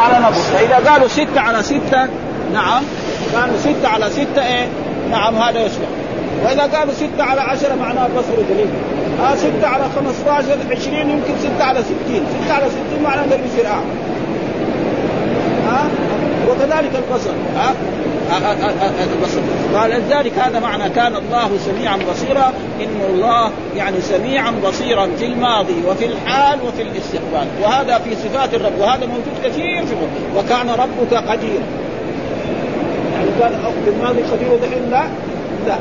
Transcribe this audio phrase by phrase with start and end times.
[0.00, 2.08] على نبض فإذا قالوا ستة على ستة
[2.52, 2.82] نعم.
[3.32, 4.66] كانوا ستة على ستة إيه؟
[5.10, 5.88] نعم هذا يصبح
[6.44, 8.66] وإذا قالوا ستة على عشرة معناه البصر دليل.
[9.22, 11.94] ها ستة على 15 20 يمكن ستة على 60
[12.44, 13.92] ستة على 60 معناه إنه بيصير اعمى
[15.66, 15.84] ها
[16.50, 17.30] وكذلك البصر.
[17.56, 17.74] ها
[19.12, 19.40] البصر
[19.74, 26.06] فلذلك هذا معنى كان الله سميعا بصيرا إن الله يعني سميعا بصيرا في الماضي وفي
[26.06, 27.46] الحال وفي الاستقبال.
[27.62, 29.94] وهذا في صفات الرب وهذا موجود كثير في
[30.36, 31.62] وكان ربك قديرا
[33.12, 33.52] يعني كان
[33.84, 35.04] في الماضي قدير ودحين؟ لا.
[35.66, 35.76] لا.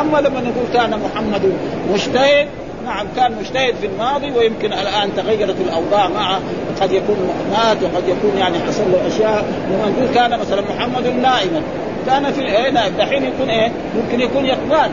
[0.00, 1.52] أما لما نقول كان محمد
[1.92, 2.48] مجتهد
[2.86, 6.40] نعم كان مجتهد في الماضي ويمكن الآن تغيرت الأوضاع معه.
[6.80, 7.16] قد يكون
[7.50, 9.44] مات وقد يكون يعني حصل له أشياء.
[9.70, 11.62] لما نقول كان مثلا محمد نائما
[12.06, 14.90] كان في إيه نائم دحين يكون إيه ممكن يكون يقظان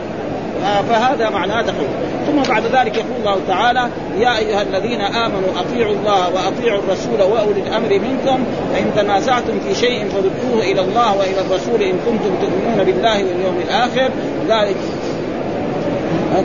[0.64, 1.86] آه فهذا معناه دخول
[2.26, 7.60] ثم بعد ذلك يقول الله تعالى يا أيها الذين آمنوا أطيعوا الله وأطيعوا الرسول وأولي
[7.60, 8.44] الأمر منكم.
[8.74, 14.10] فان تنازعتم في شيء فردوه إلى الله وإلى الرسول إن كنتم تؤمنون بالله واليوم الآخر.
[14.48, 14.76] ذلك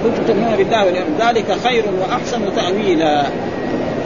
[0.04, 3.24] كنتم تؤمنون بالله واليوم ذلك خير وأحسن تأويلا.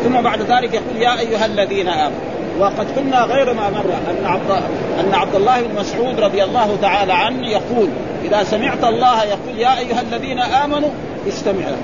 [0.04, 2.20] ثم بعد ذلك يقول يا أيها الذين آمنوا
[2.60, 4.52] وقد قلنا غير ما مر أن عبد
[5.00, 7.90] أن عبد الله بن مسعود رضي الله تعالى عنه يقول
[8.26, 10.90] إذا سمعت الله يقول يا أيها الذين آمنوا
[11.28, 11.78] استمع له.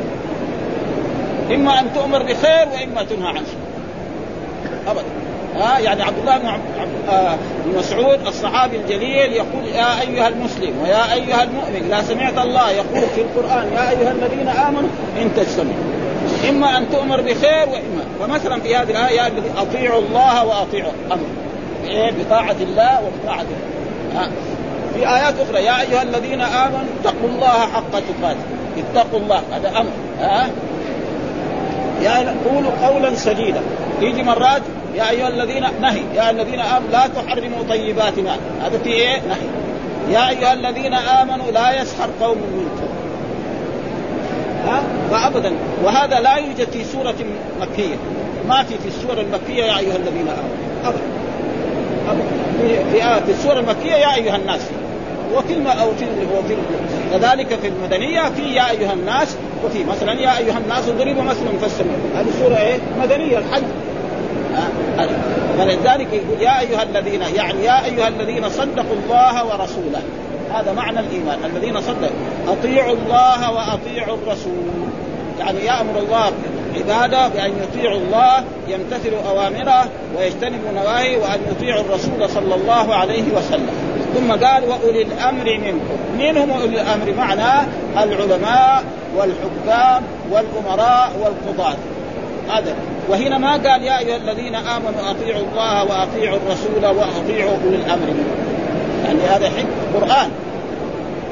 [1.56, 5.25] إما أن تؤمر بخير وإما تنهى عن شر ابدا.
[5.56, 6.48] ها يعني عبد الله بن
[7.10, 12.72] آه بن مسعود الصحابي الجليل يقول يا أيها المسلم ويا أيها المؤمن لا سمعت الله
[12.72, 14.90] يقول في القرآن يا أيها الذين آمنوا
[15.22, 15.96] إن تجتمعوا
[16.50, 21.26] إما أن تؤمر بخير واما فمثلا في هذه الآية اطيعوا الله وأطيعوا أمر
[21.88, 24.30] إيه؟ بطاعة الله وبطاعة الله
[24.96, 28.40] في آيات أخرى يا أيها الذين آمنوا اتقوا الله حق تقاته.
[28.78, 29.92] اتقوا الله هذا أمر.
[30.20, 30.50] ها؟
[32.02, 33.62] يا قولوا قولا سديدا.
[34.02, 34.62] يجي مرات
[34.96, 39.48] يا أيها الذين نهي يا الذين آمنوا لا تحرموا طيبات ما هذا في إيه؟ نهي.
[40.14, 42.88] يا أيها الذين آمنوا لا يسخر قوم منكم.
[44.68, 45.52] ها؟ فابدا.
[45.84, 47.16] وهذا لا يوجد في سورة
[47.62, 47.96] مكية.
[48.48, 50.56] ما في في السورة المكية يا أيها الذين آمنوا.
[50.86, 51.04] ابدا.
[52.10, 53.26] ابدا.
[53.26, 54.62] في السورة المكية يا أيها الناس.
[55.36, 55.68] وفي الم...
[55.68, 56.06] أو في
[56.38, 56.56] وفي
[57.12, 61.98] كذلك في المدنية في يا أيها الناس وفي مثلا يا أيها الناس ضربوا مثلا فاستمعوا
[62.16, 63.64] هذه سورة إيه؟ مدنية الحج.
[65.58, 70.02] فلذلك يقول يا أيها الذين يعني يا أيها الذين صدقوا الله ورسوله.
[70.54, 71.40] هذا معنى الإيمان.
[71.46, 72.16] الذين صدقوا.
[72.48, 74.88] أطيعوا الله وأطيعوا الرسول.
[75.40, 76.32] يعني يامر الله
[76.76, 83.74] عبادة بأن يطيعوا الله يمتثلوا أوامره ويجتنبوا نواهيه وأن يطيعوا الرسول صلى الله عليه وسلم.
[84.16, 85.98] ثم قال وأولي الأمر منكم.
[86.20, 87.66] من هم أولي الأمر معناه
[87.98, 88.84] العلماء
[89.18, 91.76] والحكام والأمراء والقضاة.
[92.50, 92.76] هذا
[93.10, 98.08] وهنا ما قال يا أيها الذين آمنوا أطيعوا الله وأطيعوا الرسول وأطيعوا أولي الأمر
[99.06, 100.30] يعني هذا حكم قرآن.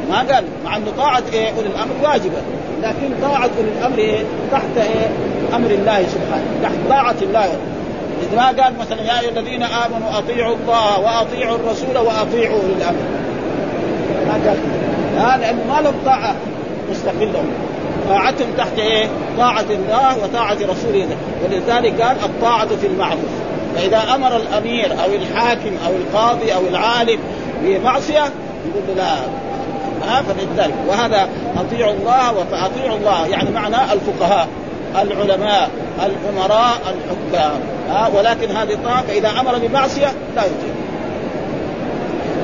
[0.09, 2.41] ما قال مع انه طاعة إيه؟ أولي الأمر واجبة.
[2.84, 5.09] لكن طاعة أولي الأمر إيه؟ تحت إيه؟
[5.56, 6.46] أمر الله سبحانه.
[6.63, 7.45] تحت طاعة الله.
[8.22, 13.03] إذ ما قال مثلا يا أيها الذين آمنوا أطيعوا الله وأطيعوا الرسول وأطيعوا أولي الأمر.
[14.28, 14.57] ما قال.
[15.18, 16.35] ها لأنه ما لهم طاعة
[16.91, 17.44] مستقله
[18.09, 21.07] طاعتهم تحت إيه؟ طاعة الله وطاعة رسوله.
[21.43, 23.31] ولذلك قال الطاعة في المعروف.
[23.75, 27.19] فإذا أمر الأمير أو الحاكم أو القاضي أو العالم
[27.61, 28.23] بمعصية
[28.65, 29.13] يقول لا.
[30.07, 30.73] ها؟ فلذلك.
[30.87, 33.27] وهذا أطيعوا الله فاطيعوا الله.
[33.27, 34.47] يعني معنى الفقهاء
[35.01, 35.69] العلماء
[36.05, 37.59] الأمراء الحكام.
[37.89, 40.73] ها؟ ولكن هذه الطاعة فاذا أمر بمعصية لا يطيع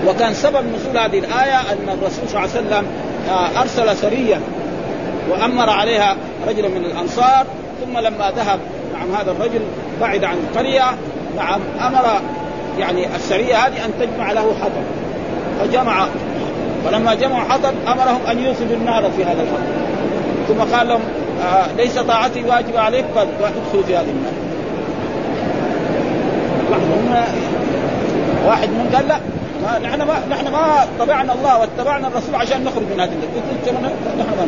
[0.08, 2.86] وكان سبب نزول هذه الآية أن الرسول صلى الله عليه وسلم
[3.58, 4.40] أرسل سرية
[5.30, 6.16] وأمر عليها
[6.48, 7.46] رجلا من الأنصار
[7.86, 8.60] ثم لما ذهب
[8.94, 9.62] نعم هذا الرجل
[10.02, 10.84] بعد عن القريه
[11.38, 12.22] نعم أمر
[12.80, 14.84] يعني السرية هذه أن تجمع له حطب
[15.60, 16.06] فجمع
[16.86, 19.80] فلما جمعوا حطب أمرهم أن يوقدوا النار في هذا الحطب.
[20.48, 21.02] ثم قال لهم
[21.42, 24.34] آه ليس طاعتي واجبة عليكم قال ادخلوا في هذه النار.
[26.72, 27.24] واحد من
[28.48, 29.20] واحد من قال لا
[29.64, 33.12] ما نحن ما نحن ما طبعنا الله واتبعنا الرسول عشان نخرج من هذه
[33.68, 33.92] النار.
[34.20, 34.48] نحن ما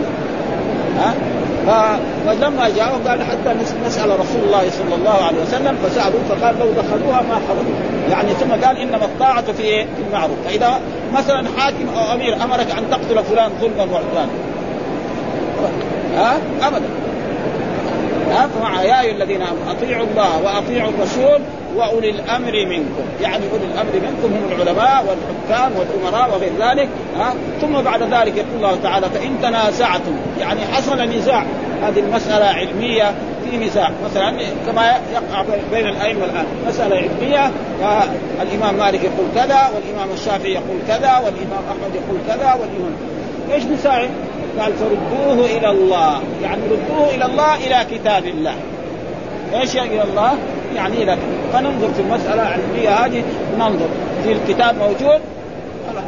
[1.68, 3.54] فلما جاءوا قال حتى
[3.86, 7.74] نسأل رسول الله صلى الله عليه وسلم فسالوا فقال لو دخلوها ما حرموا
[8.10, 10.38] يعني ثم قال إنما الطاعة في إيه؟ في المعروف.
[10.46, 10.80] فإذا
[11.14, 14.32] مثلا حاكم أو أمير أمرك أن تقتل فلان ظلما وعدوانا.
[16.16, 16.86] ها؟ ابدا.
[18.32, 21.42] ها يا أيها الذين آمنوا أطيعوا الله وأطيعوا الرسول
[21.76, 27.82] وأولي الأمر منكم، يعني أولي الأمر منكم هم العلماء والحكام والأمراء وغير ذلك، ها؟ ثم
[27.82, 31.46] بعد ذلك يقول الله تعالى فإن تنازعتم يعني حصل نزاع.
[31.82, 33.14] هذه المسألة علمية
[33.44, 33.92] في نزاع.
[34.06, 34.34] مثلا
[34.66, 37.52] كما يقع بين الأئمة الآن مسألة علمية
[37.82, 42.96] فالامام مالك يقول كذا والإمام الشافعي يقول كذا والإمام أحمد يقول كذا والامام
[43.52, 44.10] إيش نساعد؟
[44.60, 46.22] قال فردوه إلى الله.
[46.44, 48.56] يعني ردوه إلى الله إلى كتاب الله.
[49.54, 50.34] إيش يعني إلى الله؟
[50.76, 51.18] يعني إلى
[51.54, 53.24] فننظر في المسألة العلمية هذه
[53.60, 53.88] ننظر.
[54.24, 55.22] في الكتاب موجود؟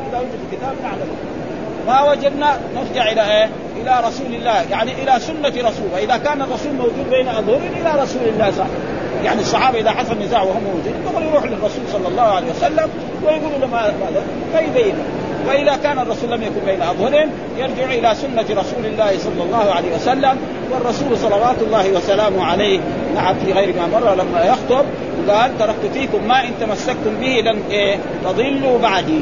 [0.10, 1.07] إذا وجد الكتاب نعلم.
[1.88, 3.50] ما وجدنا نرجع إلى إيه؟
[3.81, 4.62] إلى رسول الله.
[4.72, 5.88] يعني إلى سنة رسول.
[5.94, 8.68] وإذا كان الرسول موجود بين اظهرهم إلى رسول الله صح
[9.24, 10.94] يعني الصحابة إذا حصل نزاع وهم موجودين
[11.34, 12.90] يروح للرسول صلى الله عليه وسلم
[13.24, 14.24] ويقولوا له ماذا؟
[14.54, 14.95] فيبين.
[15.48, 19.95] وإذا كان الرسول لم يكن بين أظهرهم يرجع إلى سنة رسول الله صلى الله عليه
[19.95, 20.38] وسلم
[20.72, 22.80] والرسول صلوات الله وسلامه عليه.
[23.16, 24.86] نعم في غير ما مر لما يخطب
[25.30, 29.22] قال تركت فيكم ما إن تمسكتم به لن إيه تضلوا بعدي.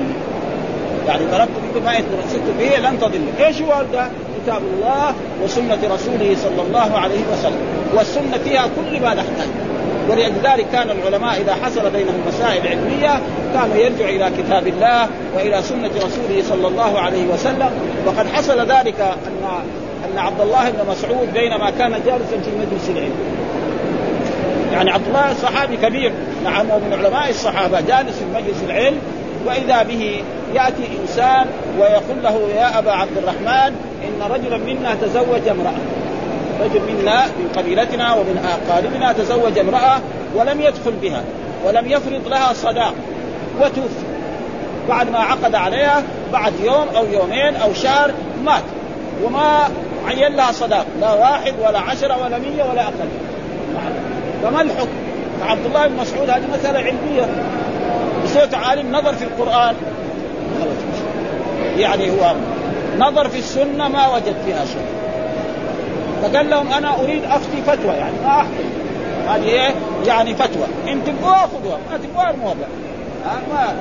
[1.08, 3.48] يعني تركت فيكم ما إن تمسكتم به لن تضلوا.
[3.48, 4.08] إيش هو ده؟
[4.44, 5.14] كتاب الله
[5.44, 7.62] وسنة رسوله صلى الله عليه وسلم.
[7.94, 9.48] والسنة فيها كل ما نحتاج.
[10.10, 13.22] ولذلك كان العلماء إذا حصل بينهم مسائل علمية
[13.54, 17.70] كانوا يرجع إلى كتاب الله وإلى سنة رسوله صلى الله عليه وسلم.
[18.06, 19.62] وقد حصل ذلك ان
[20.12, 23.16] أن عبد الله بن مسعود بينما كان جالسا في مجلس العلم.
[24.74, 26.12] يعني عبد الله صحابي كبير
[26.44, 28.98] نعم ومن علماء الصحابة جالس في مجلس العلم
[29.46, 31.46] وإذا به يأتي إنسان
[31.80, 36.01] ويقول له يا أبا عبد الرحمن إن رجلا منا تزوج امرأة.
[36.62, 40.00] رجل منا من قبيلتنا ومن أقاربنا تزوج امرأة
[40.36, 41.24] ولم يدخل بها
[41.66, 42.94] ولم يفرض لها صداق
[43.60, 44.06] وتوفي.
[44.90, 46.04] بعد ما عقد عليها
[46.34, 48.12] بعد يوم أو يومين أو شهر
[48.46, 48.64] مات.
[49.24, 49.70] وما
[50.08, 53.10] عين لها صداق لا واحد ولا عشرة ولا مية ولا أقل.
[54.44, 54.90] فما الحكم؟
[55.46, 57.30] عبد الله بن مسعود هذه مسألة علمية.
[58.24, 59.76] بصوت عالم نظر في القرآن.
[61.78, 62.34] يعني هو
[62.98, 65.01] نظر في السنة ما وجد فيها شيء.
[66.22, 68.16] فقال لهم أنا أريد أفتي فتوى يعني.
[68.24, 68.82] ما أحكم
[69.30, 69.72] هذه إيه؟
[70.06, 70.66] يعني فتوى.
[70.88, 72.66] إن تبغوها خذوها ما تبغوها الموضع
[73.26, 73.76] ها؟ ما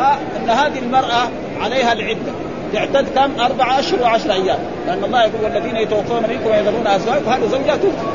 [0.00, 1.28] ها؟ إن هذه المرأة
[1.62, 2.32] عليها العدة.
[2.72, 4.58] تعتد كم؟ أربعة أشهر وعشر أيام.
[4.86, 8.06] لأن الله يقول والذين يتوفون منكم ويذرون أزواج وهذه زوجها توفي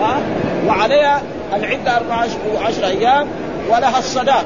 [0.00, 0.20] ها؟
[0.66, 1.22] وعليها
[1.54, 3.26] العدة أربعة أشهر وعشر أيام
[3.68, 4.44] ولها الصداق.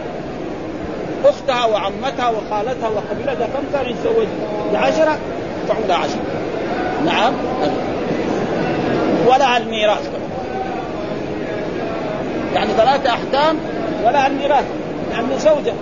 [1.25, 4.27] أختها وعمتها وخالتها وقبيلتها كم كان يتزوج؟
[4.73, 5.19] بعشرة؟
[5.69, 6.23] تعود عشرة.
[7.05, 7.33] نعم.
[9.27, 10.11] ولها الميراث.
[12.55, 13.57] يعني ثلاثة أحكام
[14.05, 14.65] ولها الميراث
[15.11, 15.73] لأنه زوجة.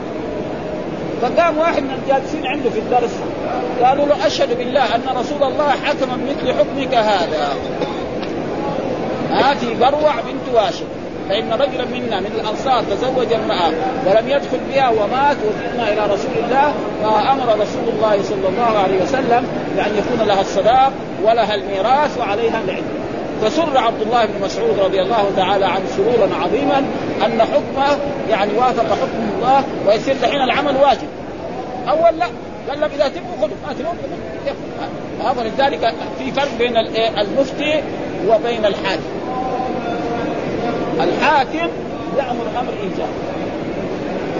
[1.22, 3.10] فقام واحد من الجالسين عنده في الدرس
[3.82, 7.56] قالوا له أشهد بالله أن رسول الله حكم مثل حكمك هذا.
[9.30, 10.84] هذه بروع بنت واشم
[11.28, 13.72] فإن رجلا منا من الأنصار تزوج امرأة
[14.06, 19.46] ولم يدخل بها ومات وجئنا إلى رسول الله فأمر رسول الله صلى الله عليه وسلم
[19.76, 20.92] بأن يكون لها الصداق
[21.24, 23.03] ولها الميراث وعليها العلم.
[23.44, 26.78] فسر عبد الله بن مسعود رضي الله تعالى عنه سرورا عظيما
[27.26, 27.98] أن حكمه
[28.30, 31.08] يعني وافق حكم الله ويصير دحين العمل واجب.
[31.88, 32.26] أول لا
[32.68, 36.76] قال لك إذا تبغوا خذوا ما تبغوا فلذلك في فرق بين
[37.18, 37.82] المفتي
[38.28, 39.02] وبين الحاكم.
[41.00, 41.68] الحاكم
[42.18, 43.08] يأمر أمر إيجاب.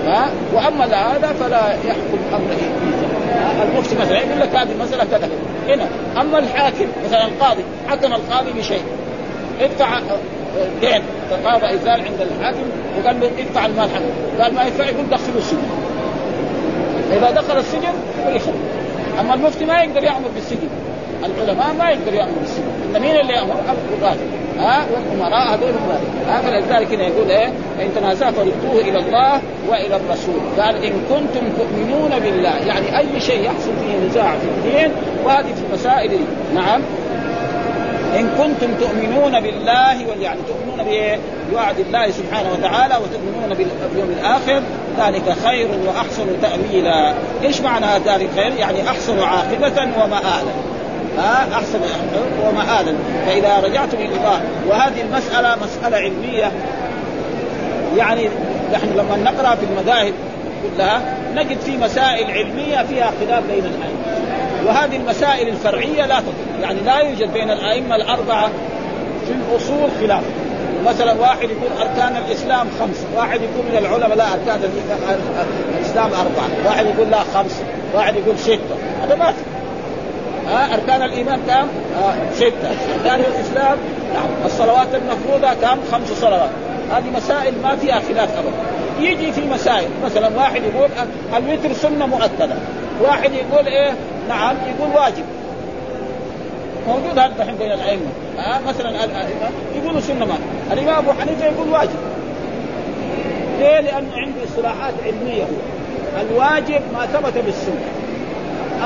[0.06, 2.94] ها؟ وأما هذا فلا يحكم أمر إيجاب.
[3.63, 5.29] المفتي مثلا يقول لك هذه المسألة كذا.
[5.69, 5.89] هنا
[6.21, 8.83] أما الحاكم مثلا القاضي حكم القاضي بشيء.
[9.61, 9.99] ادفع
[10.81, 11.03] دين.
[11.31, 12.67] تقاضى ايزال عند الحاكم
[12.99, 15.69] وقال له ادفع المال حقه قال ما يدفع يقول دخله السجن.
[17.13, 17.93] إذا دخل السجن
[18.27, 18.55] يخرج.
[19.20, 20.69] أما المفتي ما يقدر يأمر بالسجن.
[21.27, 22.41] العلماء ما يقدروا يأمروا.
[22.41, 24.17] بالسجن ان مين اللي يامر؟ القضاه
[24.59, 25.73] ها؟ والأمراء هذول
[26.29, 27.47] ها؟ فلذلك هنا يقول إيه؟
[27.83, 30.41] إن تنازع فردوه إلى الله وإلى الرسول.
[30.59, 32.57] قال إن كنتم تؤمنون بالله.
[32.67, 34.91] يعني أي شيء يحصل فيه نزاع في الدين
[35.25, 36.19] وهذه في المسائل.
[36.55, 36.81] نعم.
[38.19, 40.87] إن كنتم تؤمنون بالله يعني تؤمنون
[41.51, 44.63] بوعد الله سبحانه وتعالى وتؤمنون باليوم الآخر
[44.99, 47.15] ذلك خير وأحسن تأويلا.
[47.45, 50.74] إيش معنى ذلك خير يعني أحسن عاقبة ومآلا.
[51.19, 51.81] ها أحسن
[52.47, 52.94] ومآلا
[53.27, 56.53] فإذا رجعتم إلى الله وهذه المسألة مسألة علمية.
[57.97, 58.29] يعني
[58.73, 60.13] نحن لما نقرأ في المذاهب
[60.63, 61.01] كلها
[61.35, 64.25] نجد في مسائل علمية فيها خلاف بين الأئمة.
[64.67, 66.63] وهذه المسائل الفرعية لا تضر.
[66.63, 68.51] يعني لا يوجد بين الأئمة الأربعة
[69.27, 70.23] في الأصول خلاف.
[70.87, 74.61] مثلا واحد يقول أركان الإسلام خمسه، واحد يقول من العلماء لا أركان
[75.79, 79.35] الإسلام أربعة، واحد يقول لا خمسه، واحد يقول ستة، هذا ما
[80.48, 81.67] ها أركان الإيمان كم؟
[82.34, 83.79] ستة، أركان الإسلام
[84.15, 86.51] نعم الصلوات المفروضة كم؟ خمس صلوات،
[86.91, 88.53] هذه مسائل ما فيها خلاف ابدا.
[89.01, 90.89] يجي في مسائل مثلا واحد يقول
[91.36, 92.55] الوتر سنة مؤكدة،
[93.01, 93.94] واحد يقول إيه؟
[94.29, 95.24] نعم يقول واجب.
[96.89, 100.39] موجود هذا الحين بين الأئمة آه مثلا الائمه يقولوا سنة ما
[100.72, 101.98] الإمام أبو حنيفة يقول واجب
[103.58, 108.04] ليه؟ لأنه عنده اصطلاحات علمية هو الواجب ما ثبت بالسنة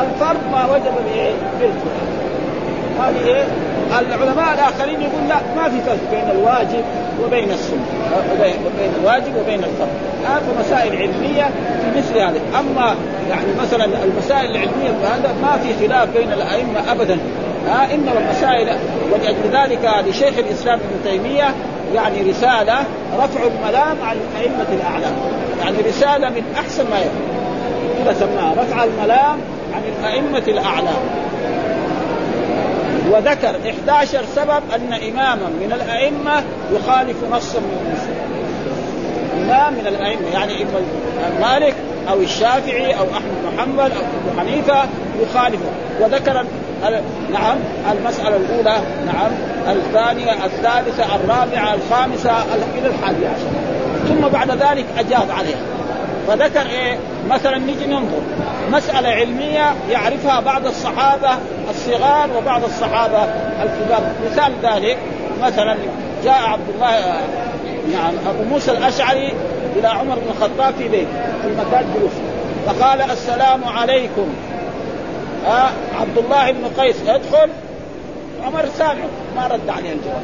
[0.02, 0.94] الفرض ما وجب
[1.60, 2.18] بالقران
[3.00, 3.44] هذه إيه؟
[3.98, 6.84] العلماء الآخرين يقول لا ما في فرق بين الواجب
[7.24, 7.84] وبين السنة.
[8.40, 9.88] وبين الواجب وبين الفرض.
[10.24, 11.44] هذه مسائل علمية
[11.80, 12.94] في مثل هذا أما
[13.30, 17.18] يعني مثلا المسائل العلمية هذا ما في خلاف بين الأئمة ابدا.
[17.68, 18.78] ها إنما المسائل
[19.12, 21.54] ولاجل ذلك لشيخ الإسلام ابن تيمية
[21.94, 22.78] يعني رسالة
[23.18, 25.12] رفع الملام عن الائمه الأعلام.
[25.60, 27.38] يعني رسالة من أحسن ما يكون.
[28.04, 28.54] كذا سماها.
[28.62, 29.38] رفع الملام
[29.78, 31.02] عن الأئمة الاعلام
[33.10, 36.42] وذكر 11 سبب أن إماما من الأئمة
[36.72, 38.18] يخالف نصا من النصوص
[39.42, 40.80] امام من الأئمة يعني إما
[41.40, 41.74] مالك
[42.08, 44.88] أو الشافعي أو أحمد بن حنبل أو أبو حنيفة
[45.22, 45.70] يخالفه
[46.00, 46.44] وذكر
[47.32, 47.58] نعم
[47.92, 49.30] المسألة الأولى نعم
[49.68, 52.30] الثانية الثالثة الرابعة الخامسة
[52.78, 53.50] إلى الحادية عشر.
[54.08, 55.77] ثم بعد ذلك أجاب عليها.
[56.28, 56.98] فذكر إيه؟
[57.30, 58.20] مثلا نيجي ننظر.
[58.72, 61.30] مسألة علمية يعرفها بعض الصحابة
[61.70, 63.24] الصغار وبعض الصحابة
[63.62, 64.12] الكبار.
[64.26, 64.98] مثال ذلك
[65.42, 65.76] مثلا
[66.24, 67.20] جاء عبد الله
[67.92, 69.32] نعم أبو موسى الأشعري
[69.76, 71.08] إلى عمر بن الخطاب في بيت
[71.42, 72.12] في مكان جلوس
[72.66, 74.28] فقال السلام عليكم.
[75.46, 75.70] آه
[76.00, 77.50] عبد الله بن قيس ادخل.
[78.46, 79.04] عمر سامع
[79.36, 80.22] ما رد عليه الجواب.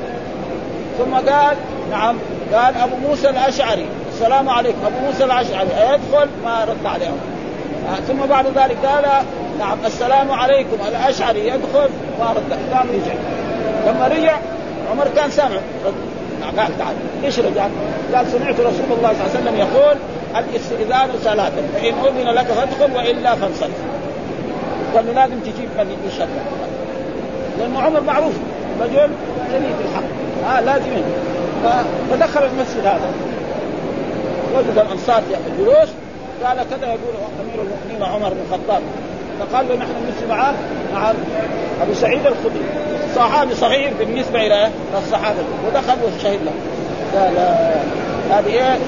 [0.99, 1.57] ثم قال
[1.91, 2.17] نعم.
[2.55, 3.87] قال أبو موسى الأشعري.
[4.15, 4.79] السلام عليكم.
[4.87, 7.19] أبو موسى الاشعري ادخل ما رد عليه عمر
[7.89, 9.05] آه ثم بعد ذلك قال
[9.59, 10.77] نعم السلام عليكم.
[10.89, 11.89] الأشعري يدخل
[12.21, 12.59] ما رد.
[12.75, 13.15] قام رجع.
[13.87, 14.37] لما رجع
[14.91, 15.57] عمر كان سامع.
[16.59, 16.95] قال تعال.
[17.25, 17.67] إيش رجع؟
[18.15, 19.97] قال سمعت رسول الله صلى الله عليه وسلم يقول
[20.37, 23.71] الاستئذان ثلاثا فإن أذن لك فادخل وإلا فانصرف.
[24.95, 26.29] قال لازم تجيب من يشهد
[27.59, 28.33] لأنه عمر معروف
[28.81, 29.09] رجل
[29.53, 30.57] شديد الحق.
[30.57, 31.03] آه لازم.
[32.11, 33.11] فدخل المسجد هذا.
[34.55, 35.23] وجد الأنصار
[35.59, 35.89] جلوس
[36.45, 38.83] قال كذا يقول أمير المؤمنين عمر بن الخطاب.
[39.41, 40.55] فقال له نحن نمشي معاه
[40.95, 41.11] مع
[41.83, 42.65] أبو سعيد الخدري.
[43.17, 44.71] صحابي صغير بالنسبة إلى
[45.05, 45.39] الصحابة.
[45.67, 46.53] ودخل وشهد له.
[47.15, 47.33] قال
[48.31, 48.79] هذه إيه؟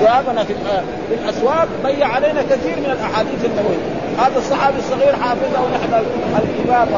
[0.00, 0.54] ثوابنا في
[1.08, 1.68] في الأسواق.
[1.82, 4.02] ضيع علينا كثير من الأحاديث النبوية.
[4.18, 6.04] هذا الصحابي الصغير حافظه ونحن
[6.36, 6.88] الكبار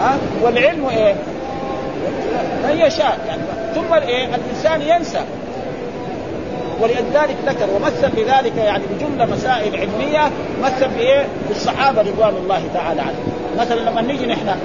[0.00, 1.14] ها؟ والعلم إيه؟
[2.64, 3.18] من يشاء.
[3.28, 3.42] يعني
[3.74, 5.20] ثم الإيه؟ الإنسان ينسى.
[6.80, 10.30] ولذلك ذكر ومثل بذلك يعني بجملة مسائل علمية
[10.62, 14.56] مثل بايه؟ بالصحابه رضوان الله تعالى عنهم مثلا لما نيجي نحن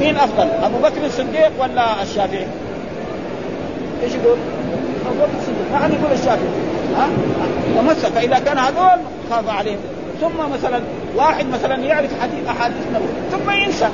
[0.00, 2.46] مين أفضل؟ أبو بكر الصديق ولا الشافعي؟
[4.02, 4.38] إيش يقول؟
[5.06, 6.48] أبو بكر الصديق ما حد يقول الشافعي
[6.96, 7.08] ها؟
[7.78, 9.00] ومثل فإذا كان هذول
[9.30, 9.78] خاف عليهم
[10.20, 10.80] ثم مثلا
[11.16, 13.88] واحد مثلا يعرف حديث أحاديث نبوية ثم ينسى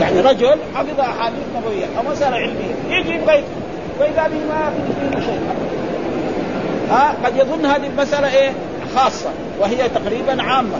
[0.00, 3.44] يعني رجل حفظ أحاديث نبوية أو مسألة علمية يجي بيت
[4.00, 4.70] وإذا به ما
[5.14, 5.40] في شيء.
[6.90, 8.52] ها قد يظن هذه المسألة إيه؟
[8.96, 10.76] خاصة وهي تقريبا عامة.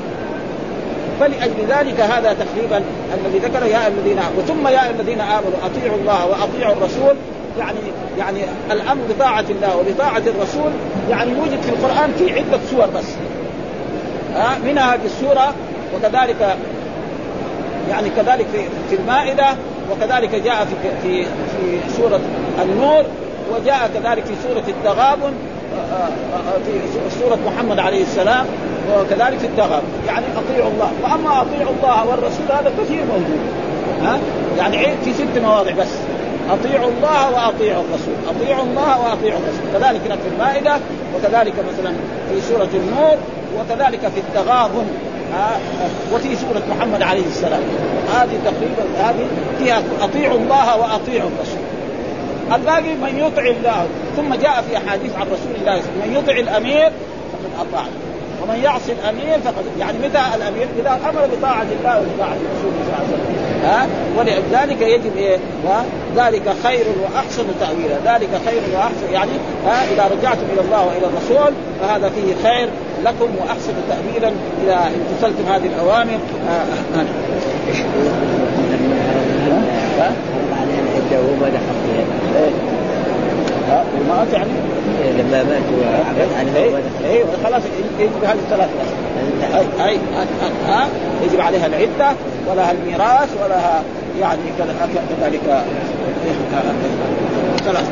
[1.20, 6.72] فلأجل ذلك هذا تقريبا الذي ذكر يا الذين وثم يا الذين آمنوا أطيعوا الله وأطيعوا
[6.72, 7.16] الرسول.
[7.58, 7.78] يعني
[8.18, 8.40] يعني
[8.70, 10.70] الأمر بطاعة الله وبطاعة الرسول
[11.10, 13.04] يعني يوجد في القرآن في عدة سور بس.
[14.34, 15.54] ها منها هذه السورة
[15.94, 16.56] وكذلك
[17.90, 18.58] يعني كذلك في
[18.90, 19.46] في المائدة
[19.90, 22.20] وكذلك جاء في في في سورة
[22.62, 23.04] النور
[23.52, 25.32] وجاء كذلك في سورة التغابن
[26.64, 28.46] في سورة محمد عليه السلام
[28.98, 29.86] وكذلك في التغابن.
[30.06, 30.92] يعني أطيعوا الله.
[31.02, 33.40] وأما أطيعوا الله والرسول هذا كثير موجود.
[34.02, 34.18] ها؟
[34.58, 35.88] يعني في ست مواضع بس.
[36.50, 40.76] أطيعوا الله وأطيعوا الرسول، أطيعوا الله وأطيعوا الرسول، كذلك في المائدة
[41.14, 41.92] وكذلك مثلا
[42.30, 43.16] في سورة النور
[43.58, 44.86] وكذلك في التغابن.
[46.12, 47.62] وفي سوره محمد عليه السلام.
[48.14, 49.26] هذه تقريبا هذه
[49.58, 51.64] فيها أطيعوا الله وأطيعوا الرسول.
[52.52, 53.86] الباقي من يطع الله
[54.16, 56.92] ثم جاء في أحاديث عن رسول الله من يطع الأمير
[57.32, 57.84] فقد أطاع.
[58.44, 62.98] ومن يعصي الأمير فقد يعني متى الأمير؟ إذا أمر بطاعة الله وبطاعة رسوله صلى الله
[62.98, 63.64] عليه وسلم.
[63.64, 63.86] ها؟
[64.18, 65.38] ولذلك يجب إيه؟
[66.16, 68.14] ذلك خير وأحسن تأويلا.
[68.14, 69.32] ذلك خير واحسن يعني
[69.66, 72.68] ها؟ إذا رجعتم إلى الله وإلى الرسول فهذا فيه خير
[73.04, 74.32] لكم وأحسن تأويلا
[74.64, 76.18] إذا امتثلتم هذه الأوامر.
[84.08, 84.50] ما يعني؟
[85.18, 86.56] لما ماتوا عبد عنه
[87.04, 87.62] أيوه خلاص
[87.98, 88.68] يجب هذه الثلاث
[89.54, 89.98] أي أي
[90.66, 90.88] ها
[91.24, 92.16] يجب عليها العدة
[92.50, 93.82] ولها الميراث ولها
[94.20, 94.40] يعني
[95.20, 95.64] كذلك.
[97.64, 97.86] ثلاث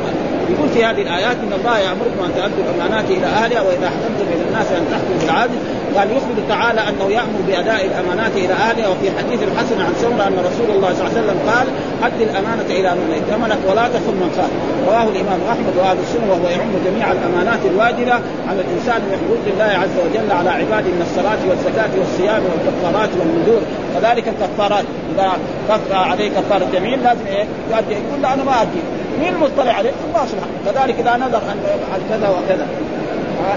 [0.49, 4.41] يقول في هذه الآيات إن الله يأمركم أن تؤدوا الأمانات إلى أهلها وإذا حكمتم بين
[4.47, 5.57] الناس أن تحكموا بالعدل
[5.97, 10.37] قال يخبر تعالى أنه يأمر بأداء الأمانات إلى أهلها وفي حديث الحسن عن سمرة أن
[10.49, 11.67] رسول الله صلى الله عليه وسلم قال
[12.03, 14.51] اد الأمانة إلى من ائتمنك ولا تخن من خان.
[14.87, 18.13] رواه الإمام أحمد وأهل السنة وهو يعم جميع الأمانات الواجبه
[18.49, 23.61] على الإنسان من حقوق الله عز وجل على عباده من الصلاة والزكاة والصيام والكفارات والنذور.
[23.95, 24.85] كذلك الكفارات.
[25.13, 25.31] إذا
[25.69, 28.82] كفر عليه كفارة يمين لازم إيه؟ يؤدي يقول لا أنا ما أدي.
[29.23, 32.67] مين المطلع عليه؟ الله سبحانه كذلك إذا نذر ان يفعل كذا وكذا.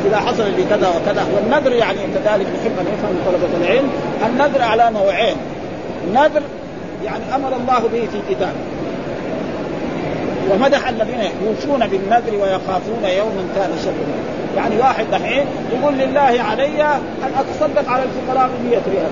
[0.06, 1.26] إذا حصل لي كذا وكذا.
[1.34, 3.90] والنذر يعني كذلك نحب أن يفهم طلبة العلم.
[4.26, 5.36] النذر على نوعين.
[6.14, 6.42] نذر
[7.04, 8.60] يعني أمر الله به في كتابه.
[10.50, 14.06] ومدح الذين يحوشون بالنذر ويخافون يوما كان شره
[14.56, 16.82] يعني واحد دحين يقول لله علي
[17.22, 19.10] أن أتصدق على الفقراء ب 100 ريال.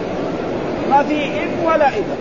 [0.90, 2.16] ما في ابن ولا ابن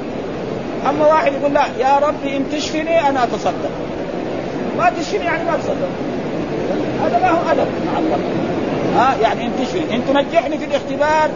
[0.89, 3.71] أما واحد يقول لا يا ربي إن تشفني أنا أتصدق.
[4.77, 5.89] ما تشفني يعني ما تصدق
[7.03, 7.67] هذا ما هو أدب.
[7.93, 8.17] مع الله
[8.95, 11.29] ها؟ يعني ان تشفني ان تنجحني في الاختبار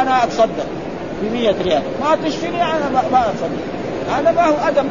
[0.00, 0.66] أنا أتصدق
[1.22, 1.82] ب 100 ريال.
[2.00, 3.58] ما تشفني أنا ما أتصدق.
[4.16, 4.90] هذا ما هو أدب.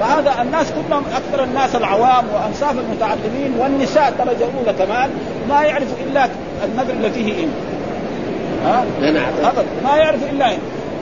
[0.00, 5.10] فهذا الناس كلهم أكثر الناس العوام وأنصاف المتعلمين والنساء درجة أولى كمان.
[5.48, 6.28] ما يعرف إلا
[6.64, 7.50] النذر اللي فيه ان
[8.64, 8.84] ها؟
[9.42, 10.58] ابدا ما يعرف إلا ان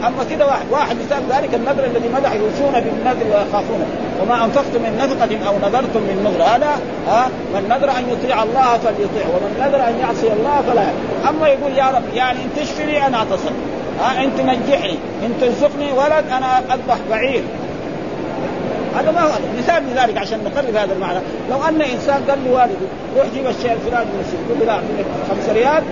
[0.06, 3.86] أما كذا واحد واحد مثال ذلك النذر الذي مدح يوفون بالنذر ويخافونه
[4.22, 6.42] وما أنفقتم من نفقة أو نذرتم من نذر.
[6.42, 6.70] هذا
[7.08, 10.86] ها من نذر أن يطيع الله فليطيع ومن نذر أن يعصي الله فلا
[11.30, 13.52] أما يقول يا رب يعني إن تشفني أنا أتصل.
[14.00, 17.42] ها إن تنجحني إن ترزقني ولد أنا أذبح بعير.
[18.96, 21.18] هذا ما هو مثال لذلك عشان نقرب هذا المعنى.
[21.50, 25.04] لو أن إنسان قال لوالده روح جيب الشيء الفلاني من السوق يقول له لا اعطيني
[25.30, 25.82] خمس ريال.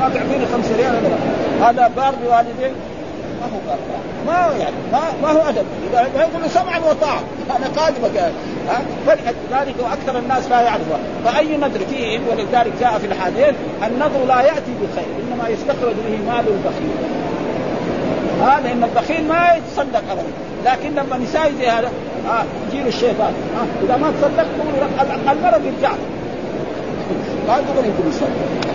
[0.00, 0.94] ما تعطيني خمس ريال
[1.62, 2.72] هذا بار بوالديه
[3.40, 3.78] ما هو بار.
[4.26, 5.64] ما يعني ما, ما هو أدب.
[5.94, 7.20] يقول له سمعا وطاعه
[7.56, 8.18] أنا قادمك
[8.68, 13.54] ها؟ فلذلك وأكثر الناس لا يعرفها فأي نذر فيه؟ ولذلك جاء في الحديث
[13.86, 16.96] النذر لا يأتي بخير إنما يستخرج به مال البخيل.
[18.42, 21.90] هذا إن البخيل ما يتصدق ابدا لكن لما نساء زي هذا
[22.28, 24.90] آه يجي الشيطان آه إذا ما تصدق تقول
[25.30, 25.92] المرض يرجع
[27.48, 28.66] ما تقول يمكن يصدق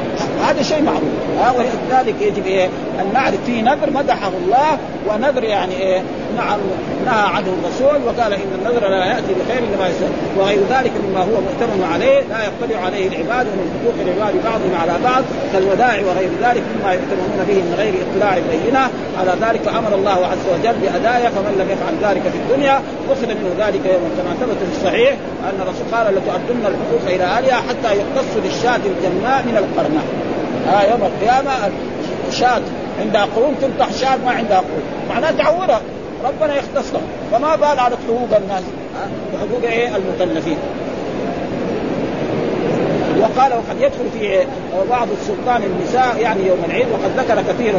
[0.41, 1.11] هذا شيء معروف.
[1.39, 2.65] ها ولذلك يجب إيه؟
[2.99, 4.77] أن نعرف في نذر مدحه الله
[5.09, 6.01] ونذر يعني إيه؟
[6.37, 6.59] نعم
[7.05, 9.89] نهى عنه الرسول وقال إن النذر لا يأتي بخير الا ما
[10.37, 14.93] وغير ذلك مما هو مؤتمن عليه لا يطلع عليه العباد ومن حقوق العباد بعضهم على
[15.03, 18.89] بعض كالوداع وغير ذلك مما يؤتمنون به من غير اطلاع بينة.
[19.21, 22.81] على ذلك أمر الله عز وجل بادائه فمن لم يفعل ذلك في الدنيا
[23.11, 27.61] اخذ منه ذلك يوم كما ثبت في الصحيح أن الرسول قال لتؤدن الحقوق إلى أهلها
[27.69, 30.05] حتى يقتص للشاة الجماء من القرناء
[30.67, 31.51] ها يوم القيامة
[32.31, 32.61] شاة
[33.01, 35.81] عندها قرون تنطح شاة ما عندها قرون معناها تعورها.
[36.25, 38.63] ربنا يختص لهم فما بال على حقوق الناس.
[39.33, 40.57] بحقوق إيه؟ المكلفين.
[43.31, 44.45] وقال وقد يدخل في
[44.89, 47.73] بعض السلطان النساء يعني يوم العيد وقد ذكر كثير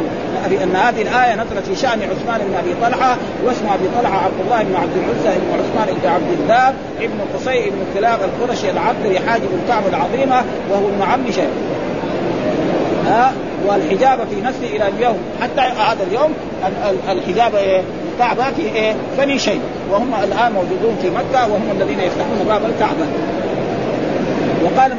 [0.62, 4.62] أن هذه الآية نزلت في شأن عثمان بن أبي طلحة واسم أبي طلحة عبد الله
[4.62, 6.68] بن عبد العزى بن عثمان بن عبد الله
[7.00, 11.50] ابن قصي بن كلاب القرشي العبد حاجب الكعبه العظيمة وهو ابن عم شيخ
[13.06, 13.32] ها
[13.66, 16.32] والحجاب في نفسه إلى اليوم حتى هذا اليوم
[17.08, 19.60] الحجاب إيه؟ الكعبه في؟ بني شيء
[19.90, 23.06] وهم الآن موجودون في مكة وهم الذين يفتحون باب الكعبة
[24.64, 24.92] وقال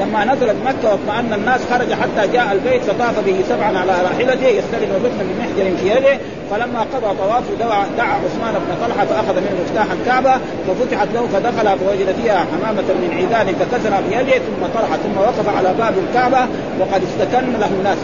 [0.00, 4.90] لما نزلت مكة واطمأن الناس خرج حتى جاء البيت فطاف به سبعا على راحلته يستلم
[4.90, 6.18] الركن بمحجر في يده
[6.50, 10.32] فلما قضى طوافه دعا, عثمان بن طلحة فأخذ منه مفتاح الكعبة
[10.66, 15.74] ففتحت له فدخل فوجد فيها حمامة من عيدان فكسر بيده ثم طرح ثم وقف على
[15.78, 16.38] باب الكعبة
[16.80, 17.98] وقد استكن له الناس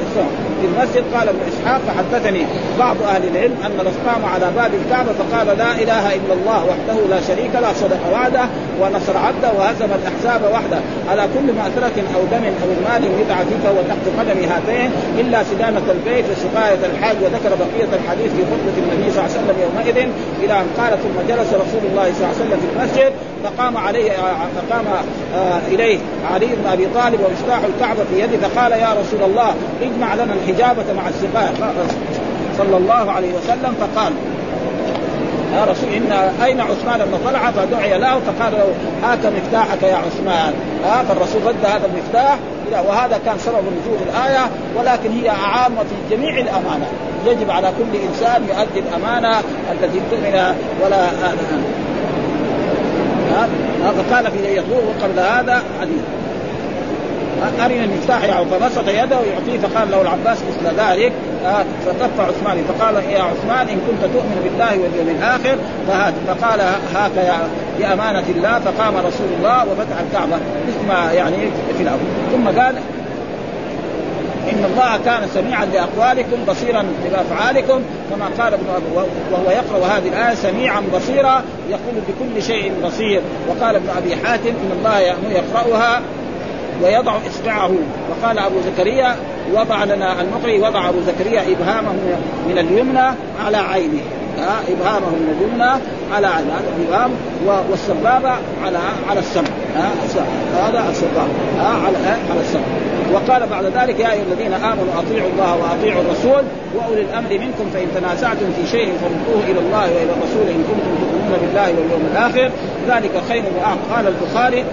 [0.61, 2.46] في المسجد قال ابن إسحاق فحدثني
[2.78, 7.20] بعض أهل العلم أن الأصنام على باب الكعبة فقال لا إله إلا الله وحده لا
[7.28, 8.44] شريك له صدق وعده
[8.80, 10.80] ونصر عبده وهزم الأحزاب وحده.
[11.11, 16.24] على كل مأثرة أو دم أو مال يدعى فيك وتحت قدم هاتين إلا سدانة البيت
[16.30, 20.09] وسقاية الحاج وذكر بقية الحديث في خطبة النبي صلى الله عليه وسلم يومئذ
[20.44, 23.12] إلى أن قال ثم جلس رسول الله صلى الله عليه وسلم في المسجد
[23.44, 24.11] فقام عليه
[24.57, 24.85] فقام
[25.35, 25.99] آه إليه
[26.33, 30.92] علي بن أبي طالب ومفتاح الكعبة في يده فقال يا رسول الله اجمع لنا الحجابة
[30.96, 31.72] مع السقاية
[32.59, 34.12] صلى الله عليه وسلم فقال
[35.55, 36.12] يا رسول إن
[36.44, 38.72] أين عثمان بن طلحة؟ فدعي له فقال له
[39.03, 40.55] هات مفتاحك يا عثمان.
[40.85, 42.38] ها فالرسول رد هذا المفتاح
[42.88, 44.46] وهذا كان سبب نزول الآية
[44.79, 46.88] ولكن هي عامه في جميع الامانات
[47.26, 49.38] يجب على كل إنسان يؤدي الأمانة
[49.72, 51.06] التي تؤمن ولا
[53.84, 56.02] هذا قال في يقول قبل هذا حديث.
[57.60, 61.12] ارنا المفتاح يعني فبسط يده يعطيه فقال له العباس مثل ذلك.
[61.86, 62.64] فكف عثمان.
[62.68, 65.56] فقال يا عثمان إن كنت تؤمن بالله واليوم الآخر
[65.88, 66.14] فهات.
[66.28, 66.60] فقال
[66.94, 67.38] هاك يا
[67.78, 70.36] بأمانة الله فقام رسول الله وفتح الكعبة.
[70.68, 71.36] مثل ما يعني
[71.76, 72.00] في الأول
[72.32, 72.74] ثم قال
[74.52, 78.66] إن الله كان سميعا لأقوالكم بصيرا بافعالكم كما قال ابن
[79.32, 83.20] وهو يقرأ هذه الآية سميعا بصيرا يقول بكل شيء بصير.
[83.48, 84.98] وقال ابن أبي حاتم إن الله
[85.30, 86.02] يقرأها
[86.82, 87.70] ويضع إصبعه.
[88.11, 89.16] وقال أبو زكريا
[89.54, 91.92] وضع لنا المقري وضع أبو زكريا إبهامه
[92.48, 93.14] من اليمنى
[93.46, 94.02] على عينه.
[94.68, 95.70] ابهامه من اليمنى
[96.14, 96.29] على
[96.77, 97.11] الإبهام
[97.70, 98.31] والسبابة
[98.64, 98.79] على
[99.11, 99.49] على السمع
[100.55, 101.99] هذا السبابه على
[102.31, 102.62] على السمع.
[103.12, 106.42] وقال بعد ذلك يا أيها الذين آمنوا أطيعوا الله وأطيعوا الرسول
[106.75, 111.38] وأولي الأمر منكم فإن تنازعتم في شيء فردوه إلى الله وإلى الرسول إن كنتم تؤمنون
[111.42, 112.51] بالله واليوم الآخر.
[112.88, 114.64] ذلك خير واعظم قال البخاري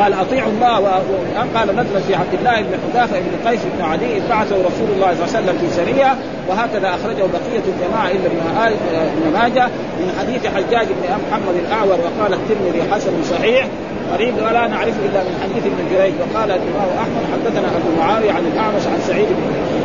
[0.00, 4.20] قال أطيعوا الله وان قال نزل في عبد الله بن حذافة بن قيس بن عدي
[4.30, 6.14] بعثه رسول الله صلى الله عليه وسلم في سرية
[6.48, 9.68] وهكذا أخرجه بقية الجماعة إلا ابن ماجه
[10.00, 13.66] من حديث حجاج بن محمد الأعور وقال الترمذي حسن صحيح
[14.12, 18.46] قريب ولا نعرفه إلا من حديث ابن جريج وقال الإمام أحمد حدثنا أبو معاوية عن
[18.52, 19.76] الأعمش عن سعيد بن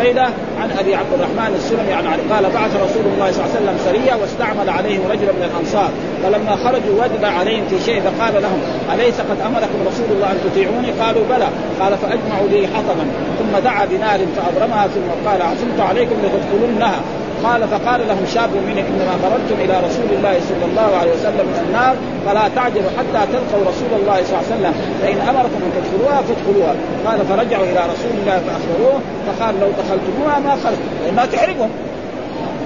[0.00, 0.24] عبيدة
[0.60, 3.76] عن أبي عبد الرحمن السلمي عن علي قال بعث رسول الله صلى الله عليه وسلم
[3.84, 5.90] سرية واستعمل عليهم رجلا من الأنصار
[6.22, 8.60] فلما خرجوا وجب عليهم في شيء فقال لهم
[8.94, 11.48] أليس قد أمركم رسول الله أن تطيعوني؟ قالوا بلى.
[11.80, 13.04] قال فأجمعوا لي حطبا.
[13.38, 17.00] ثم دعا بنار فأبرمها ثم قال عزمت عليكم لتدخلنها
[17.44, 21.58] قال فقال لهم شاب منهم إنما خرجتم إلى رسول الله صلى الله عليه وسلم من
[21.66, 21.94] النار
[22.26, 24.74] فلا تعجلوا حتى تلقوا رسول الله صلى الله عليه وسلم.
[25.02, 26.74] فإن أمركم أن تدخلوها فادخلوها.
[27.06, 30.90] قال فرجعوا إلى رسول الله فأخبروه فقال لو دخلتموها ما خرجتم.
[31.04, 31.70] لانها تحرقهم.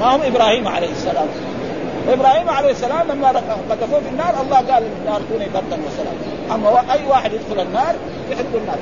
[0.01, 1.29] ما هم إبراهيم عليه السلام.
[2.09, 3.29] وابراهيم عليه السلام لما
[3.71, 7.95] قذفوه في النار الله قال النار كوني بردا وسلام أما أي واحد يدخل النار
[8.31, 8.79] يحرق النار.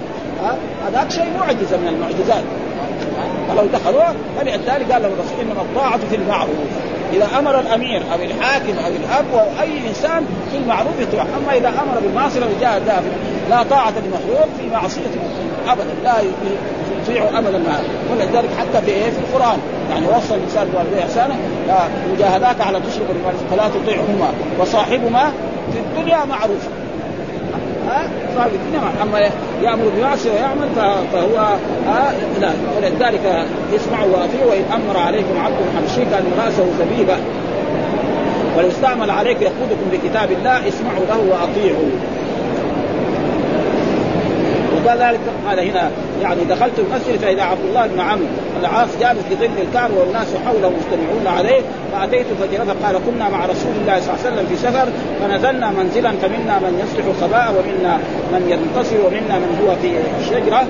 [0.87, 2.45] هذاك شيء معجزة من المعجزات.
[3.49, 6.57] فلو دخلوها فلذلك قال له الرسول إنما الطاعة في المعروف.
[7.13, 11.69] إذا أمر الأمير أو الحاكم أو الأب أو أي إنسان في المعروف يطيع أما إذا
[11.69, 13.11] أمر بالمعصية وجاء دافع
[13.51, 15.01] لا طاعة لمخلوق في معصية
[15.69, 16.15] ابدا لا
[17.03, 17.81] يطيع ابدا معه
[18.13, 19.59] ولذلك حتى في إيه؟ في القرآن.
[19.91, 21.37] يعني وصى الإنسان بوالديه احسانا
[22.13, 23.07] مجاهداك على تشرك
[23.51, 24.29] فلا تطيعهما
[24.61, 25.33] وصاحبهما
[25.73, 26.82] في الدنيا معروفا
[27.93, 29.19] ها؟ صاحب الدنيا أما
[29.63, 30.69] يأمر بالمعصية ويعمل
[31.13, 31.57] فهو
[32.41, 32.51] لا.
[32.77, 33.45] ولذلك
[33.77, 37.17] اسمعوا واطيعوا وإن أمر عليكم عبد حبشي كان راسه زبيبة.
[38.57, 41.91] ولو استعمل عليك يقودكم بكتاب الله اسمعوا له وأطيعوا.
[44.85, 45.91] وقال ذلك قال هنا
[46.23, 48.27] يعني دخلت المسجد فإذا عبد الله بن عمرو
[48.61, 51.61] العاص جالس بظل الكعبة والناس حوله مجتمعون عليه
[51.93, 54.89] فأتيت فجلس قال كنا مع رسول الله صلى الله عليه وسلم في سفر
[55.21, 57.99] فنزلنا منزلا فمنا من يصلح خباء ومنا
[58.33, 59.93] من ينتصر ومنا من هو في
[60.31, 60.67] شجرة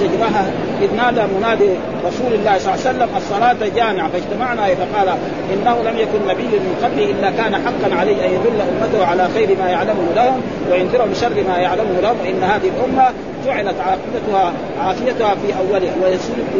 [0.00, 0.46] شجرها
[0.82, 1.70] إذ نادى منادي
[2.06, 4.08] رسول الله صلى الله عليه وسلم الصلاة جامعة.
[4.08, 5.08] فاجتمعنا فقال
[5.52, 9.56] إنه لم يكن نبي من قبله إلا كان حقا عليه أن يدل أمته على خير
[9.58, 13.08] ما يعلمه لهم وينذرهم بشر ما يعلمه لهم وان هذه الأمة
[13.46, 15.92] جعلت عاقبتها عافيتها في اولها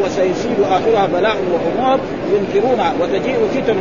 [0.00, 1.98] وسيصيب آخرها بلاء وامور
[2.34, 3.76] ينكرونها وتجيء فتن.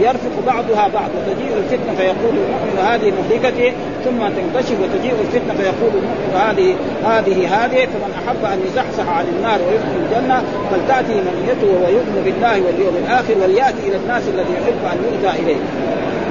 [0.00, 1.10] يرفق بعضها بعض.
[1.16, 3.72] وتجيء الفتنة فيقول المؤمن هذه مهلكتي
[4.04, 4.76] ثم تنكشف.
[4.82, 7.84] وتجيء الفتنة فيقول المؤمن هذه هذه هذه.
[7.84, 13.34] فمن أحب أن يزحزح عن النار ويدخل الجنة فلتأتي منيته وهو يؤمن بالله واليوم الآخر
[13.42, 15.60] وليأتي إلى الناس الذي يحب أن يؤتى إليه.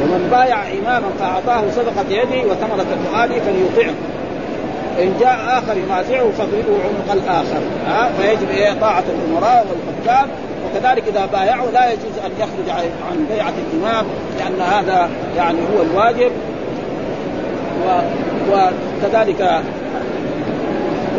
[0.02, 3.94] ومن بايع إماما فأعطاه صدقة يدي وثمرة فؤادي فليطعه.
[5.00, 7.60] إن جاء آخر ينازعه فاضربه عنق الآخر.
[7.88, 10.30] ها؟ فيجب إيه؟ طاعة الأمراء والحكام
[10.66, 12.70] وكذلك إذا بايعوا لا يجوز أن يخرج
[13.12, 14.06] عن بيعة الإمام
[14.40, 16.32] لأن هذا يعني هو الواجب.
[17.86, 18.02] و
[18.52, 19.62] وكذلك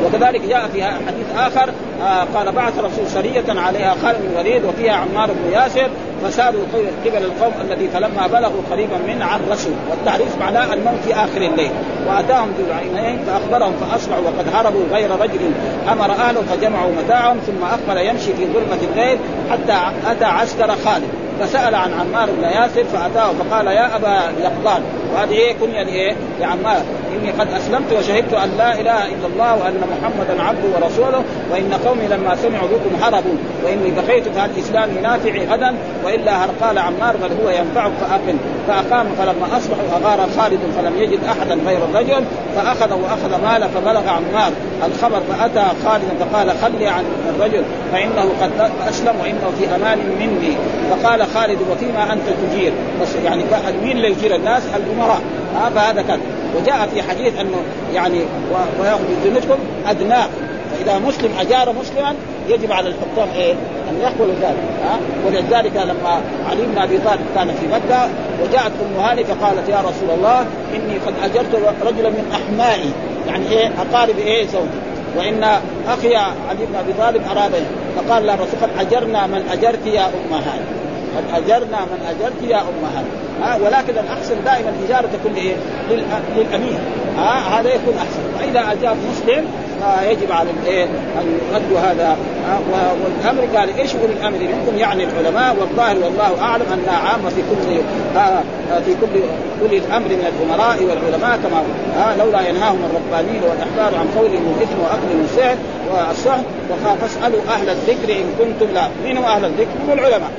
[0.05, 1.71] وكذلك جاء في حديث آخر
[2.03, 5.89] آه قال بعث رسول سريه عليها خالد بن الوليد وفيها عمار بن ياسر
[6.25, 6.63] فساروا
[7.05, 11.71] قبل القوم الذي فلما بلغوا قريبا من عن رسول والتعريف معناه الموت في آخر الليل.
[12.09, 15.41] وأتاهم ذو العينين فأخبرهم فأصبحوا وقد هربوا غير رجل.
[15.93, 19.19] أمر اهله فجمعوا متاعهم ثم أقبل يمشي في ظلمة الليل
[19.51, 19.79] حتى
[20.11, 21.26] أتى عسكر خالد.
[21.41, 24.83] فسأل عن عمار بن ياسر فأتاه فقال يا أبا يقظان
[25.15, 26.83] وهذه إيه؟ كنية لايه؟ لعمار
[27.17, 32.07] إني قد أسلمت وشهدت أن لا إله إلا الله وأن محمدا عبده ورسوله وإن قومي
[32.09, 37.51] لما سمعوا بكم هربوا وإني بقيت في الإسلام نافعي غدا وإلا قال عمار بل هو
[37.51, 38.39] ينفعك فأقم.
[38.69, 42.25] فأقام فلما أصبحوا أغار خالد فلم يجد احدا غير الرجل
[42.57, 44.53] فأخذ وأخذ ماله فبلغ عمار.
[44.85, 47.63] الخبر فأتى خالدا فقال خلي عن الرجل
[47.93, 50.57] فإنه قد أسلم وإنه في أمان مني.
[50.91, 53.45] فقال خالد وفيما أنت تجير؟ بس يعني
[53.83, 55.21] مين اللي يجير الناس؟ الأمراء.
[55.57, 56.21] ها فهذا كان
[56.57, 57.57] وجاء في حديث انه
[57.95, 58.21] يعني
[58.81, 60.27] ويأخذ ذمتكم ادناه
[60.73, 62.15] فإذا مسلم أجار مسلما
[62.49, 63.53] يجب على الحكام إيه؟
[63.91, 64.57] أن يقبلوا ذلك.
[64.85, 68.09] ها ولذلك لما علي بن أبي طالب كان في مكة
[68.43, 70.41] وجاءت أم هاني فقالت يا رسول الله
[70.75, 71.55] إني قد أجرت
[71.87, 72.91] رجلا من أحمائي.
[73.27, 74.81] يعني إيه أقارب إيه زوجي
[75.17, 75.45] وإن
[75.89, 77.53] أخي علي بن أبي طالب أراد
[77.97, 80.67] فقال لا رسول قد أجرنا من أجرت يا أم هاني.
[81.17, 83.09] قد أجرنا من أجرت يا أم هاني.
[83.43, 85.55] ها ولكن الأحسن دائما الاجاره تكون إيه؟
[86.37, 86.79] للأمير.
[87.19, 88.23] ها هذا يكون أحسن.
[88.39, 89.47] واذا أجاب مسلم
[89.81, 92.17] فيجب على الايه أن يؤدوا هذا
[93.05, 97.77] والأمر قال إيش اولي الأمر؟ منكم يعني العلماء والظاهر والله أعلم انها عامه في كل
[98.85, 99.21] في كل
[99.63, 101.63] اولي الأمر من الأمراء والعلماء كما
[102.19, 105.57] لولا ينهاهم الربانيين والأحبار عن قولهم الإثم واكلهم السحر
[105.91, 106.43] والصحن
[107.01, 110.31] فاسألوا أهل الذكر إن كنتم لا من أهل الذكر؟ هم العلماء.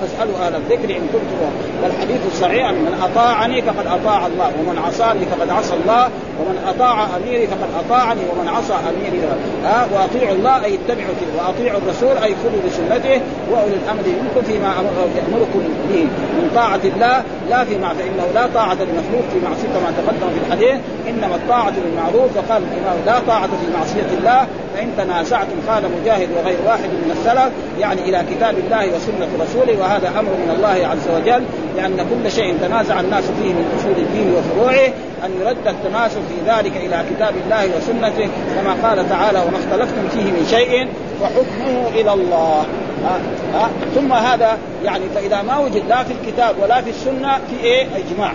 [0.00, 1.34] فاسألوا أهل الذكر إن كنتم
[1.82, 6.04] والحديث الصحيح من أطاعني فقد أطاع الله ومن عصاني فقد عصى الله
[6.40, 9.20] ومن أطاع أميري فقد أطاعني ومن عصى اميري
[9.64, 13.20] ها وأطيعوا الله أي اتبعوا وأطيعوا الرسول أي خذوا بسنته
[13.50, 14.68] وأولي الأمر منكم فيما
[15.16, 16.04] يأمركم به.
[16.36, 20.46] من طاعة الله لا في معصيه فانه لا طاعة لمخلوق في معصية كما تقدم في
[20.46, 20.80] الحديث.
[21.08, 26.58] إنما الطاعة بالمعروف وقال الامام لا طاعة في معصية الله فإن تنازعتم قال مجاهد وغير
[26.66, 31.44] واحد من السلف يعني إلى كتاب الله وسنة رسوله وهذا أمر من الله عز وجل
[31.76, 34.86] لأن كل شيء تنازع الناس فيه من أصول الدين وفروعه
[35.24, 40.24] أن يرد التناسل في ذلك إلى كتاب الله وسنته كما قال تعالى وما اختلفتم فيه
[40.24, 40.88] من شيء
[41.20, 42.64] فحكمه إلى الله
[43.04, 43.18] ها
[43.54, 47.86] ها ثم هذا يعني فإذا ما وجد لا في الكتاب ولا في السنة في إيه؟
[47.96, 48.32] إجماع.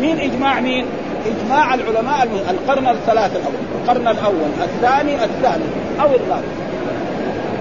[0.00, 0.86] مين إجماع مين؟
[1.26, 5.66] إجماع العلماء القرن الثلاثه الأول، القرن الأول، الثاني، الثالث
[6.00, 6.42] أو الرابع.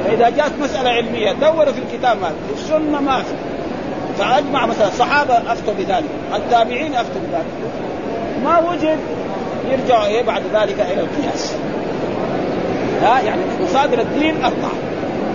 [0.06, 3.34] فإذا جاءت مسألة علمية دوروا في الكتاب ما في السنة ما في.
[4.18, 7.72] فأجمع مثلا الصحابه أفتوا بذلك، التابعين أفتوا بذلك.
[8.44, 9.00] ما وجد
[9.72, 11.54] يرجع إيه بعد ذلك إلى القياس.
[13.02, 14.72] ها يعني مصادر الدين أربعة.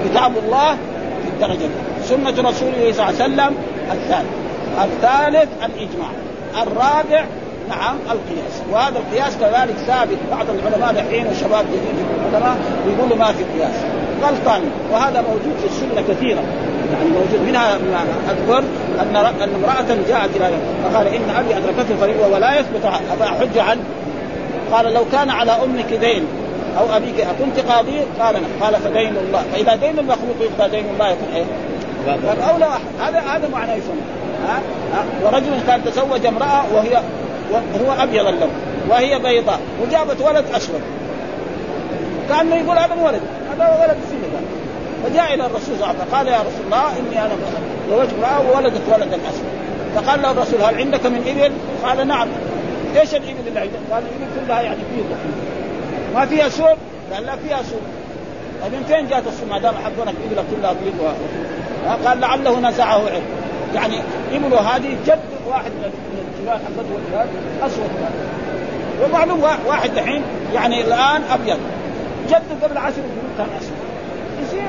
[0.05, 0.77] كتاب الله
[1.23, 1.69] في الدرجة
[2.05, 3.57] سنة رسوله صلى الله عليه وسلم
[3.93, 4.29] الثالث
[4.85, 6.11] الثالث الإجماع
[6.63, 7.25] الرابع
[7.69, 8.55] نعم القياس.
[8.73, 10.19] وهذا القياس كذلك ثابت.
[10.31, 11.97] بعض العلماء الحين وشباب جديد
[12.31, 13.75] العلماء يقولوا ما في قياس.
[14.23, 16.43] غلطان وهذا موجود في السنة كثيرا
[16.93, 17.75] يعني موجود منها
[18.31, 18.59] أذكر
[19.01, 20.51] أن أن امرأة جاءت إلى
[20.85, 22.85] فقال إن أبي أدركته الفريضة ولا يثبت
[23.23, 23.81] احج عنه.
[24.73, 26.27] قال لو كان على أمك دين
[26.79, 28.45] أو أبيك أكنت قاضي؟ قال نعم.
[28.63, 29.43] قال فدين الله.
[29.53, 31.09] فإذا دين المخلوق يقضى دين الله.
[31.09, 31.45] يكون إيه؟
[33.01, 34.03] هذا هذا معنى يسمى.
[34.49, 34.61] ها؟
[34.95, 37.03] ها؟ ورجل كان تزوج امرأة وهي
[37.53, 38.51] وهو أبيض اللون
[38.89, 40.81] وهي بيضاء وجابت ولد اسود
[42.29, 44.41] كأنه يقول هذا ولد هذا ولد سنة
[45.05, 47.35] فجاء إلى الرسول صلى الله عليه وسلم قال يا رسول الله إني أنا
[47.91, 49.47] زوجت امرأة وولدت ولدا أسود.
[49.95, 51.53] فقال له الرسول هل عندك من إبل؟
[51.85, 52.29] قال نعم.
[52.97, 55.17] إيش الإبل اللي عندك؟ قال الإبل كلها يعني بيضة.
[56.15, 56.77] ما فيها سوق؟
[57.13, 57.81] قال لا فيها سوق.
[58.63, 61.15] طيب من فين جات السوق؟ ما دام حقنا الابل كلها بيض
[62.07, 63.23] قال لعله نزعه علم
[63.75, 64.01] يعني
[64.33, 65.71] إبله هذه جد واحد
[66.47, 67.27] الجبال حقته والجبال
[67.63, 67.91] أسود.
[69.05, 70.23] ومعلوم واحد دحين
[70.55, 71.59] يعني الآن أبيض.
[72.29, 73.77] جد قبل عشر سنين كان أسود.
[74.43, 74.69] يصير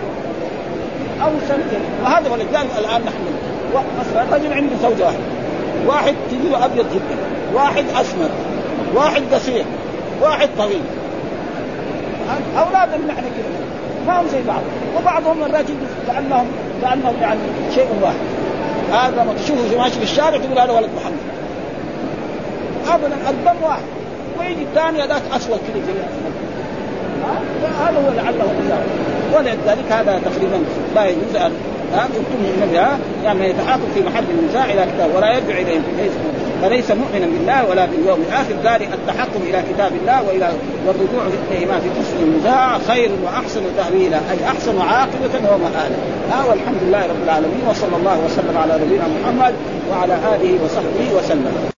[1.23, 1.79] أو سنتين.
[2.03, 3.17] وهذا ولذلك الآن نحن.
[3.99, 5.19] مثلا رجل عنده زوجة واحدة.
[5.87, 7.17] واحد تجي أبيض جدا.
[7.53, 8.29] واحد أسمر.
[8.95, 9.65] واحد قصير.
[10.21, 10.81] واحد طويل.
[12.57, 13.57] اولادهم نحن كذا.
[14.07, 14.61] ما هم زي بعض.
[14.97, 15.65] وبعضهم مرات
[16.07, 16.47] كانهم
[16.81, 17.39] كانهم يعني
[17.75, 18.15] شيء واحد.
[18.91, 21.26] هذا لما تشوفه ماشي في الشارع تقول هذا ولد محمد.
[22.89, 23.81] ابدا الدم واحد.
[24.39, 28.79] ويجي الثاني هذاك أسود كذا زي هذا هو لعله النزاع
[29.35, 30.63] ولذلك هذا تقريبا
[30.95, 31.51] لا يجوز ان
[31.93, 32.77] يكتم النبي
[33.23, 35.79] يعني يتحاكم في محل النزاع إلى كتاب ولا يرجع إليه.
[36.61, 38.53] فليس مؤمنا بالله ولا باليوم الآخر.
[38.63, 40.49] ذلك التحكم إلى كتاب الله والى
[40.87, 44.17] والرجوع اليهما في قسم النزاع خير وأحسن تاويلا.
[44.17, 45.97] أي أحسن عاقبه ومآلا
[46.31, 49.53] ها؟ والحمد لله رب العالمين وصلى الله وسلم على نبينا محمد
[49.91, 51.76] وعلى آله وصحبه وسلم.